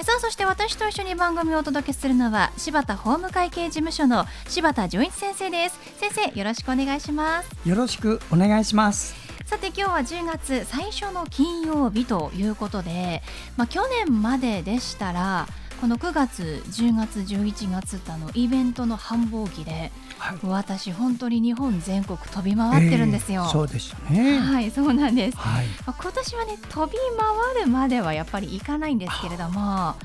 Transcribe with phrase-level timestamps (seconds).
[0.00, 5.78] さあそして私と一緒に番組をお届けするのは柴田法務会計事務所の柴田純一先生です。
[5.98, 7.68] 先生よろしくお願いします。
[7.68, 9.14] よろしくお願いします。
[9.44, 13.22] さて今日は10月最初の金曜日ということで、
[13.56, 15.46] まあ、去年まででしたら
[15.82, 24.38] この9月10月11月ってあのイベントの繁忙期で、はい、私本当に日本全国飛び回ってるんですよ、えー、そうでしたね。
[24.38, 29.96] はいそうなんです、はい、まあ、今年はね飛び回るまではやっぱり行かないんですけれども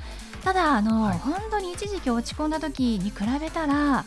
[0.44, 4.04] ただあの、はい、本当に一時期落ち込んだ時に比べたら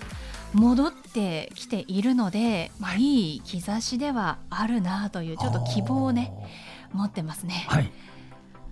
[0.53, 6.33] 戻ってきているので、まあ、いい兆しではあるなというちょっと希望をね
[6.93, 7.65] 持ってますね。
[7.69, 7.93] はい、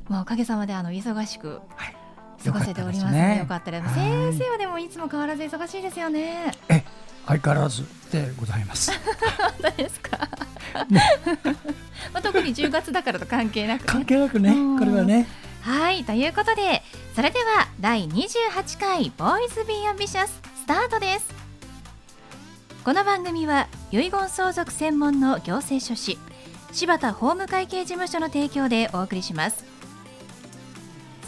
[0.08, 1.97] まあ、おかげさまであの忙しく、はい
[2.44, 3.38] 過ごせておりますね。
[3.40, 3.94] よかったです。
[3.94, 6.52] 先生はでもいつも変わらず忙しいですよね。
[6.68, 6.84] え、
[7.26, 8.90] 相変わらずでございます。
[9.38, 10.18] 本当ですか？
[12.12, 15.26] まあ特に10月だからと関係なく、ね、関係なくね、これはね。
[15.62, 16.82] はいということで
[17.14, 21.26] それでは第28回ボーイズビーアンビシャススタートです
[22.84, 26.16] この番組は遺言相続専門の行政書士
[26.72, 29.64] 柴田法務会計事務所の提供でお送りします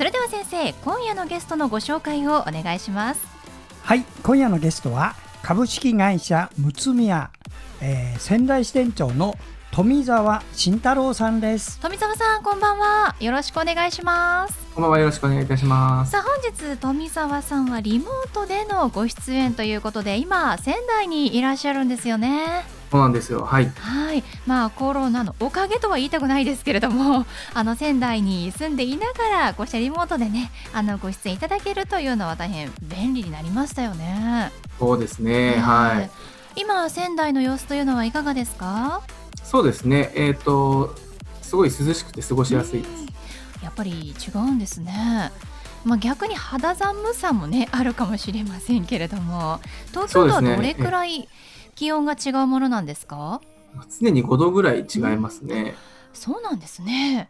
[0.01, 3.21] それでは先生今夜のゲストのご紹介をお願いします。
[3.83, 7.31] はい今夜のゲストは株式会社むつみや、
[7.83, 9.35] えー、仙台支店長の
[9.73, 23.45] 富澤慎太郎さんです富澤さんこんばんはよろしくお願いしますこんばんはよろしくお願いいたしますさあ本日富澤さんはリモートでのご出演ということで今仙台にいらっしゃるんですよねそうなんですよ。
[23.45, 23.67] はい。
[23.69, 24.25] はい。
[24.49, 34.51] まあコロナのおかげとは言いたくないですけれども、 あの仙台に住んでいながらこうしたリモートでね、あのご出演いただけるというのは大変便利になりましたよね。
[34.81, 35.61] そうですね。
[35.61, 36.11] はい。
[36.57, 39.03] 今仙台の様子というのはいかがですか？
[39.51, 40.13] そうですね。
[40.15, 40.95] えっ、ー、と
[41.43, 43.07] すごい涼しくて過ごしやすいです。
[43.65, 45.33] やっぱり違うんですね。
[45.85, 49.61] まあ、逆に肌寒さもね あるかもしれませんけれども。
[49.89, 51.29] 東京とはどれくらい
[51.75, 53.41] 気温が違うものなんですか？
[54.01, 55.73] 常に5度ぐらい違いますね、うん、
[56.13, 57.29] そうなんですね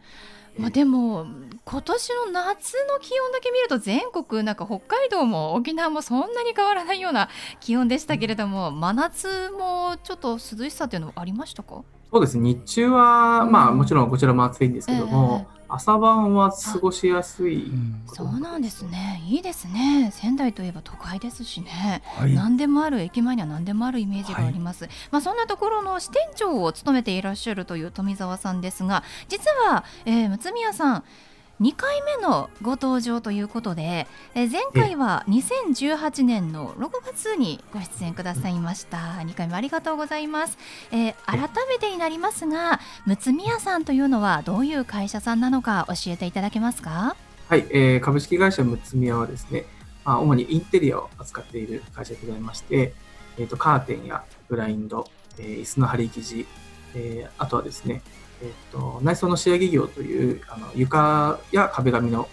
[0.57, 1.25] まあ、でも
[1.63, 7.29] 今年の夏の気温だけ見ると全国なんか北海道も沖縄もそんなに変わらないような
[7.59, 11.83] 気温でしたけれども、真夏もちょっと涼しさというのはありましたか？
[12.11, 17.71] そうです日中は、まあもちろんこちらも暑いんですけども、えー朝晩は過ごしやすい、
[18.13, 19.21] そうなんですね。
[19.27, 20.11] いいですね。
[20.11, 31.03] 仙台といえば都会ですしね、はい、何でもある駅前には何でもあるイメージがあります、はい、まあそんなところの支店長を務めていらっしゃるという富澤さんですが実は、えー、むつみやさん
[31.61, 38.97] 2回目のご登場ということで、え前回は2018年の6月にご出演くださいました。
[38.97, 40.57] 2回目ありがとうございます、
[40.91, 47.15] えー、改めてになりますがむつみやさんというのはどういう会社さんなのか教えていただけますか？
[47.47, 49.65] はい、えー、株式会社むつみやはですね、
[50.03, 52.95] まあ、主にインテリアを扱っている会社でございまして、
[53.37, 55.05] えーと、カーテンやブラインド、
[55.37, 56.47] えー、椅子の張り生地、
[56.95, 58.01] えー、あとはですね
[58.41, 62.27] えっと、内装の仕上げ業というあの床や壁紙の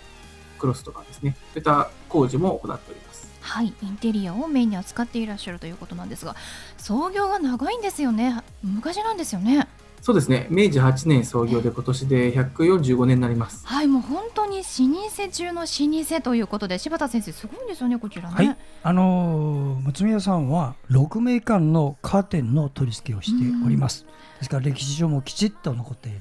[0.58, 1.36] クロスとかですね。
[1.52, 3.28] そういった工事も行っております。
[3.40, 3.72] はい。
[3.82, 6.36] インテリアをメインに扱っていらっしゃるということなんですが
[6.76, 8.42] 創業が長いんですよね。
[8.62, 9.68] 昔なんですよね。
[10.00, 10.46] そうですね。
[10.50, 13.66] 明治8年創業で今年で145年になります。
[13.66, 18.34] はいもう本当に老舗中の老舗ということで柴田先生すごいんですよねこちらね。
[18.34, 18.56] はい。
[18.82, 24.06] あのむつみやさんは6名間のカーテンの取り付けをしております、
[24.38, 26.20] ですから歴史上もきちっと残っている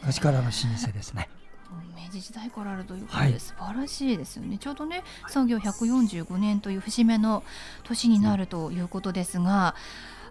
[0.00, 1.28] 昔からの老舗ですね。
[1.96, 7.42] 明治時代からあるということで、素晴らしいですよね、ちょうどね創業145年という節目の
[7.84, 9.74] 年になるということですが、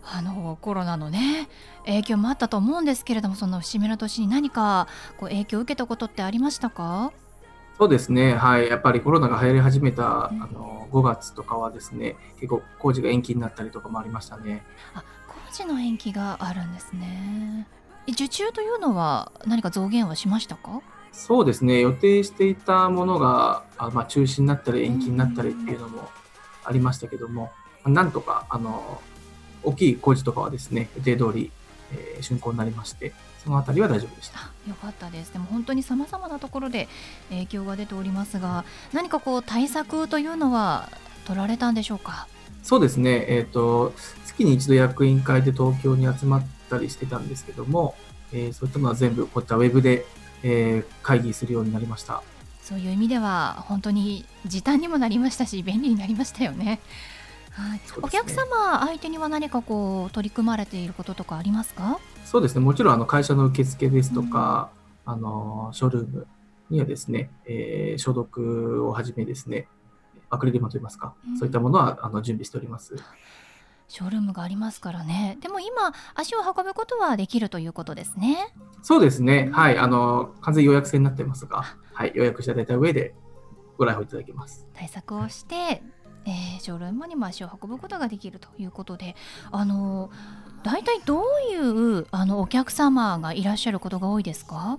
[0.04, 1.48] あのコロナのね
[1.86, 4.88] 影響もあったと思うんですけれどもその節目の年に何か
[5.18, 7.12] こう影響を受けたことってありましたか？
[7.78, 14.64] そうですね、はい、やっぱりコロナが流行り始めた、うん、あの5月とかはですね結構工事が延期になったりとかもありましたね。
[14.94, 15.04] あ
[15.52, 17.68] 時の延期があるんですね。
[18.08, 20.82] 受注というのは何か増減はしましたか？
[21.12, 21.82] そうですね。
[21.82, 26.10] 予定していたものがあ、まあ、中止になったり延期になったりっていうのも
[26.64, 27.52] ありましたけども、
[27.86, 29.02] なんとかあの
[29.64, 31.52] 大きい工事とかはですね予定通り、
[31.94, 33.14] えー竣工になりまして、
[33.44, 34.40] そのあたりは大丈夫でした。
[34.40, 36.88] あよかったですでも本当にさまざまなところで
[37.30, 38.64] 影響が出ておりますが
[38.94, 40.90] 何かこう対策というのは
[41.26, 42.28] 取られたんでしょうか？
[42.64, 43.94] そうですね、えっ、と、
[44.28, 47.96] 月に一度役員会で東京に集まったりしてたんですけども、
[48.32, 50.06] えーそういったのは全部こういったウェブで、
[50.44, 52.22] えー会議するようになりました。
[52.62, 56.80] そういう意味では本当に時短にもなりましたし便利になりましたよね。
[57.52, 62.00] はい、ね客様相手には何かこう取り組まれていることとかありますか？
[62.26, 64.70] そうですね、もちろんあの会社の受付ですとか、
[65.06, 66.28] あのショールーム
[66.70, 69.68] にはですね、えー消毒をはじめですね、
[70.30, 72.96] アクリル板といいますか、うんそういったものはあの準備しております。
[73.90, 75.38] ショールームがありますからね。
[75.42, 78.54] でも今足を運ぶことはできるということですね。
[78.82, 83.14] そうですね、はい、あの完全予約制になってますが、はい、予約していただいた上で
[83.78, 84.66] ご来訪いただけます。
[84.74, 85.84] 対策をして、
[86.26, 89.16] えーショールームにも足を運ぶことができるということで、
[89.52, 90.10] あの
[90.64, 91.58] 大体どうい
[92.00, 94.78] うあのお客様がいらっしゃることが多いですか？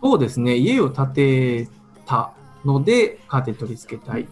[0.00, 1.68] そうですね、家を建て
[2.06, 2.32] た
[2.64, 4.28] ので、カーテン取り付けたい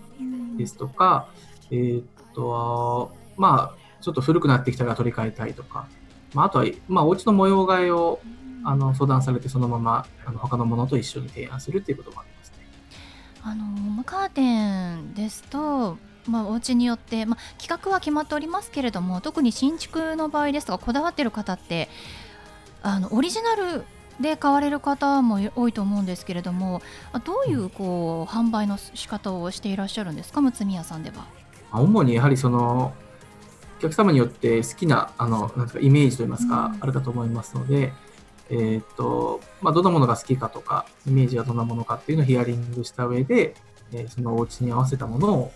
[0.56, 1.28] ですとか、
[1.70, 2.04] えーっ
[2.34, 5.88] とは、まあ、ちょっと古くなってきたから取り替えたいとか、
[6.34, 8.20] まあ、あとは、まあ、お家の模様替えを
[8.64, 12.56] あの相談されて、そのままあの他のものと一緒に提案するっていうこともありますね。
[13.42, 15.96] あのまあカーテンですと、
[16.26, 21.88] まあ、お家によって、まあ、企画は決まっておりますけれども特に新築の場合ですとかこだわってる方って
[22.82, 23.84] あのオリジナル
[24.20, 26.80] で買われる方も多いと思うんですけれども
[27.12, 30.40] あどういうこう販売の仕方をしていらっしゃるんですか？
[30.40, 31.16] むつみやさんでは。
[31.16, 31.24] ま
[31.72, 32.92] あ主にやはりその、
[33.78, 36.82] お客様によって好きなあのなんかイメージといいますか、うん。
[36.82, 37.92] あるかと思いますので、
[38.50, 43.54] えーっとまあ、どんなものが好きかとか、イメージがどんなものかっていうのをヒアリングした上で、
[43.92, 45.52] えーそのお家に合わせたものを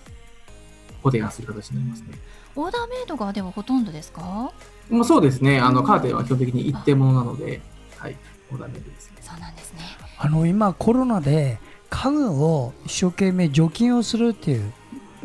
[1.07, 2.19] ご提案する形になりますね。
[2.57, 4.51] オーダーメイドがではほとんどですか？
[4.91, 7.61] まあ、そうですね、あのうんカーテンは基本的に一定ものなので、
[7.99, 8.17] はい、
[8.51, 9.17] オーダーメイドですね。
[9.21, 9.81] そうなんですね。
[10.19, 11.59] あの今コロナで
[11.91, 14.73] 家具を一生懸命除菌をするっていう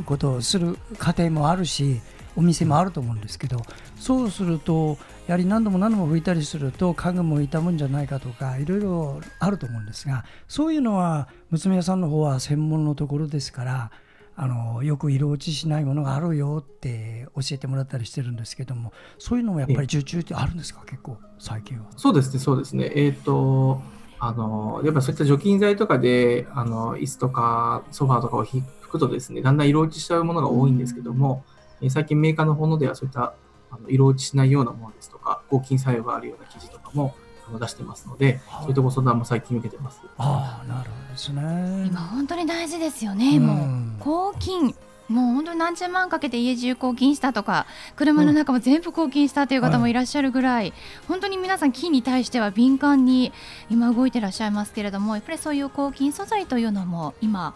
[0.06, 2.02] ことをする家庭もあるし
[2.36, 3.62] お店もあると思うんですけど
[3.98, 13.92] そうするとやはり何度も何度も拭いたりすると家具も傷むんじゃないかとかいろいろあると思うんですがそういうのは娘屋さんの方は専門のところですから
[14.36, 20.84] あのよく色落ちしないものがあるよって教えてもらったりしてるんですけどもそういうのもやっぱり受注ってあるんですか？
[20.86, 21.86] 結構最近は。
[21.98, 22.92] そうですね、そうですね。
[22.96, 23.82] えっ、と、
[24.20, 31.44] あの、やっぱそういった除菌剤とかで、あの、椅子とかソファーとかをひ拭くとですね、だんだん色落ちしちゃうものが多いんですけども、
[31.82, 33.34] えー最近メーカーの方のではそういった
[33.72, 37.21] あの色落ちしないようなものですとか、抗菌作用があるような生地とかもあ
[37.52, 40.02] の出してますので、そういったご相談も最近受けてます。
[40.18, 41.86] ああなるほどですね。
[41.88, 44.74] 今本当に大事ですよね、もう抗菌
[45.10, 47.66] もう本当に何十万かけて家中抗菌したとか
[47.98, 50.74] 車の中も全部抗菌したという方もいらっしゃるぐらい、
[51.10, 53.34] 本当に皆さん菌に対しては敏感に
[53.70, 57.54] 今動いてらっしゃいますけれどもやっぱりそういう抗菌素材というのも今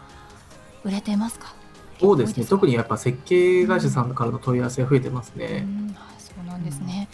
[0.84, 1.54] 売れてますか？
[1.98, 5.66] そうですね、特ににやっぱ設計会社さんからの問い合わせが増えてますね。
[6.18, 7.08] そうなんですね、でも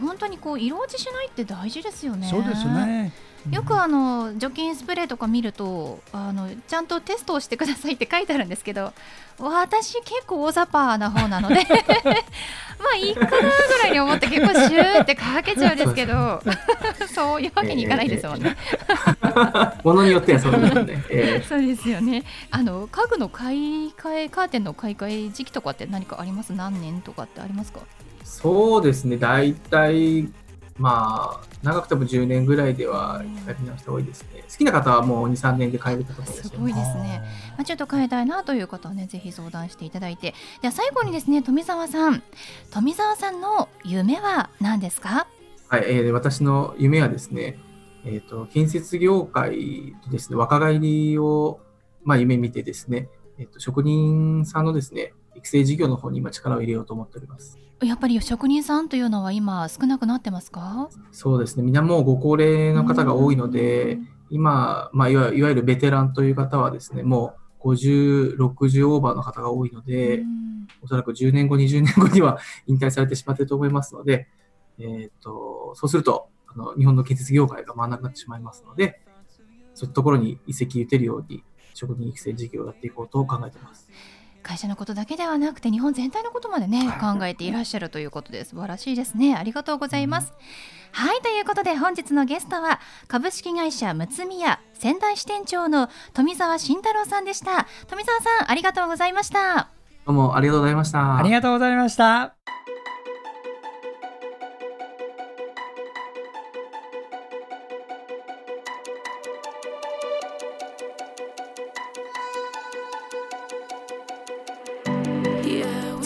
[0.00, 2.28] 本当にこう色落ちしないって大事ですよね。
[2.28, 3.12] そうですね。
[3.50, 8.92] よくあの除菌スプレーとか見るとあのちゃんとテストをしてくださいって書いてあるんですけど
[9.38, 11.54] 私結構大雑把な方なので
[12.78, 13.38] まあいいかなぐ
[13.84, 16.42] らいに思って結構シューってかけちゃうんですけど
[17.14, 18.56] そういうわけにいかないですもんね。
[19.84, 21.04] ものによってはそうですね。
[21.08, 22.24] えそうですよね。
[22.50, 26.52] あの家具の買い替えカーテンの買い替え時期とかって何かあります？
[26.52, 27.80] 何年とかってありますか？
[27.80, 30.28] ーそうですね、大体、
[30.76, 34.44] まあ、長くても10年ぐらいではやり直した方がいいですね。
[34.48, 37.22] 好きな方はもう2、3年で買える方もいらっしゃいますすごいですね。
[37.56, 40.34] まあ、ちょっと変えたいなという方はねぜひ相談していただいて。
[40.62, 42.22] では最後にですね富澤さん。
[42.70, 45.26] 富澤さんの夢は何ですか？
[45.68, 47.58] はい、えー私の夢はですね、
[48.04, 51.60] えっ、と、建設業界とですね、若返りを、
[52.04, 53.08] まあ、夢見てですね、
[53.38, 57.58] えっ、と、職人さんのですね、育成事業の方に今力を入れようと思っております。
[57.82, 60.90] やっぱり職人さんというのは今少なくなってますか？
[61.12, 63.98] そうですね、みんなもうご高齢の方が多いので、
[64.30, 70.22] 今、まあ、いわいわゆるベテランという方はですね、もう50、60オーバーの方が多いので、
[70.82, 74.28] おそらく10年後、20年後には 引退されてしまっていると思いますので、
[74.78, 79.00] えっ、と、そうすると、あの、日本の建設業界が回らなくなってしまいますので、
[79.74, 81.42] そういうところに一石打てるように、
[81.74, 83.88] 職人育成事業をやっていこうと考えています。
[84.42, 89.34] 会社のことだけではなくて日本全体のことまでね考えていらっしゃるということで素晴らしいですね。
[89.36, 90.32] ありがとうございます、
[90.92, 97.66] はいということで本日のゲストは株式会社むつみや仙台支店長の富澤慎太郎さんでした。
[97.88, 99.70] 富澤さんありがとうございました。
[100.06, 101.18] どうもありがとうございました。
[101.18, 102.34] ありがとうございました。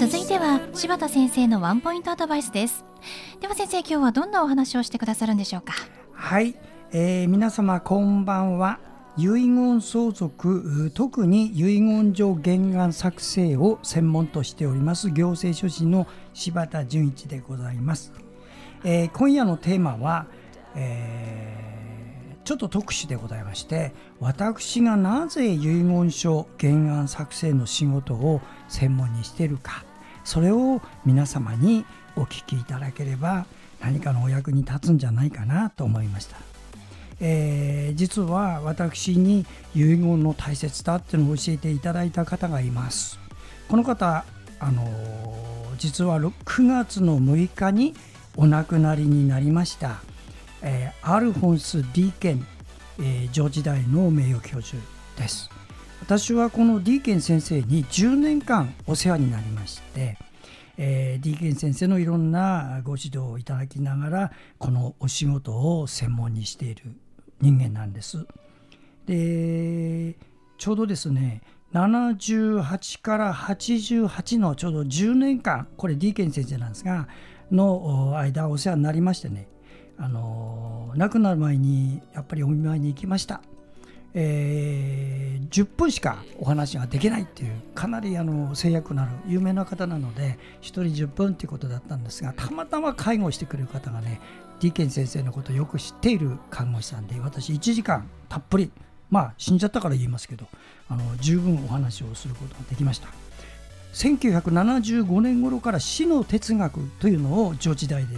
[0.02, 2.84] 続いては柴田先生のワンポイントアドバイスです。
[3.40, 5.74] では先生今日はどんなお話をしてくださるんでしょうか？
[6.12, 6.56] はい、
[6.90, 8.80] えー、皆様こんばんは。
[9.16, 18.12] 遺言相続特に遺言状原案作成を専門としております行政書士の柴田純一でございます、
[18.82, 20.26] えー、今夜のテーマは、
[20.74, 29.84] えー、ちょっと特殊でございまして私がなぜ遺言書原案作成の仕事を専門にしているか。
[30.24, 31.84] それを皆様に
[32.16, 33.46] お聞きいただければ
[33.80, 36.36] 何かのお役に立つんじゃないかなと思いました。
[37.24, 43.18] えー、実は私に遺言の大切さっていうのを教えていただいた方がいます。
[43.68, 44.24] この方、
[44.58, 47.94] あのー、実は9月の6日に
[48.36, 50.00] お亡くなりになりました、
[50.62, 52.46] えー、アルフォンス・ディーケン、
[52.98, 54.82] えー、上時代の名誉教授
[55.16, 55.48] です。
[56.02, 60.18] 私はこのディーケン先生に10年間お世話になりまして、
[60.76, 66.96] えー、ディーケン先生のいろんなご指導をいただきながらこのお仕事を専門にしている
[67.40, 68.26] 人間なんです。
[69.06, 70.16] で
[70.58, 71.40] ちょうどですね
[71.72, 77.06] 78から88のちょうど10年間これディーケン先生なんですが
[77.52, 79.46] の間お世話になりましてね
[79.98, 83.40] あの亡くなる前にやっぱりお見舞いに行きました。
[84.14, 94.20] えー、10分しかお話ができないっていうかなりあの制約のある有名な方なので1人10分っていうことだったんですがたまたま介護してくれる方がね
[94.60, 98.70] ディケン先生のことをよく知っている看護師さんで私1時間たっぷり
[99.10, 100.46] まあ死んじゃったから言いますけど
[100.88, 103.08] あの十分お話をすることができました。
[103.92, 108.16] 1975年頃から死の哲学というのを上時代で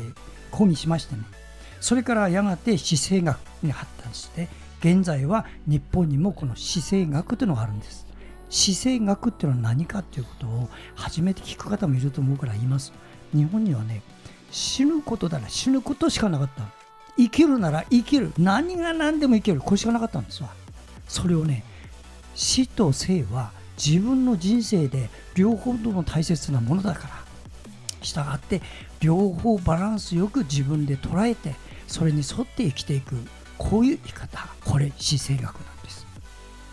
[0.51, 1.23] 講義しましてね
[1.81, 4.49] それからやがて死生学に発展して
[4.85, 8.07] 現在は日本にもこの死生学というのがあるんです。
[8.51, 12.93] 死生学っていうのは何かっていうことを初めて聞く方もいると思うから言います。
[13.33, 14.03] 日本にはね
[14.51, 16.65] 死ぬことなら死ぬことしかなかった。
[17.17, 18.31] 生きるなら生きる。
[18.37, 19.61] 何が何でも生きる。
[19.61, 20.51] これしかなかったんですわ。
[21.09, 21.65] それをね
[22.35, 27.25] 死と生は自分の人生で両方とも大切なものだから。
[28.03, 28.61] したがって
[29.01, 31.55] 両方バランスよく自分で捉えて
[31.87, 33.17] それに沿って生きていく。
[33.59, 36.07] こういう生き方これ死生学なんです。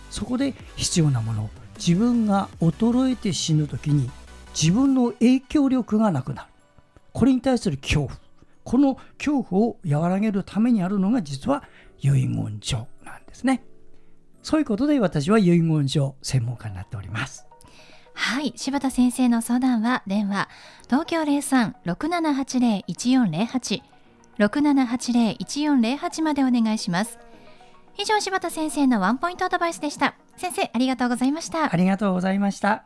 [0.10, 4.10] そこで必要なもの自分が衰えて死ぬ時に
[4.54, 6.48] 自分の影響力がなくなる。
[7.14, 8.18] これに対する恐怖。
[8.64, 11.64] この恐怖を和らげるためにあるのが実は
[12.00, 13.64] 遺言書なんですね。
[14.44, 17.46] そういうことで私は遺言書専門家になっております。
[18.14, 18.54] はい。
[18.56, 20.50] 柴田先生の相談は電話
[20.86, 23.82] 東京03-6780-1408
[24.48, 27.20] 6780-1408までお願いします。
[27.98, 30.16] 以上柴田先生のワンポイントアドバイスでした。
[30.38, 31.74] 先生ありがとうございました。
[31.74, 32.86] ありがとうございました。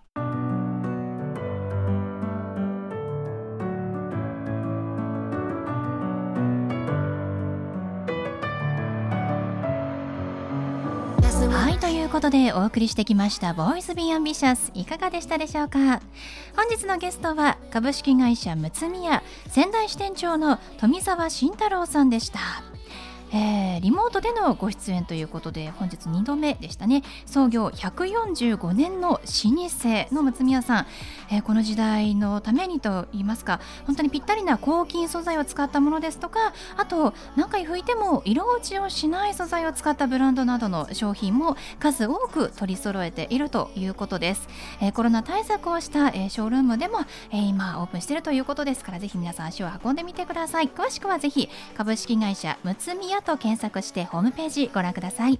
[12.06, 15.80] ということでお送りしてきました「ボーイズ・ビー・アンビシャス」いかがでしたでしょうか？
[16.56, 22.40] 本日のゲストは株式会社むつみや仙台支店長の富澤慎太郎さんでした。
[23.34, 27.02] えー、リモートでのご出演ということで本日2度目でしたね。
[27.26, 30.88] 創業145年の老舗のむつみやさん、
[31.30, 44.48] えー、この時代のためにと言いますか本当にぴったりな抗菌素材を使ったものですとかあと何回拭いても色落ちをしない素材を使ったブランドなどの商品も数多く取り揃えているということです、
[44.82, 47.00] えー、コロナ対策をした、えショールームでも、
[47.32, 50.70] え今オープンしているということですからぜひ皆さん足を運んでみてください。
[50.70, 55.40] 詳しくはぜひ株式会社むつみ屋と検索してホームページご覧ください。